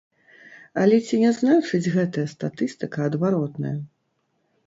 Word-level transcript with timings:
Але 0.83 0.97
ці 1.07 1.19
не 1.23 1.33
значыць 1.39 1.91
гэтая 1.97 2.23
статыстыка 2.33 2.99
адваротнае? 3.09 3.77